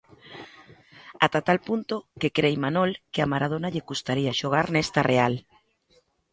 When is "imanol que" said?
2.57-3.21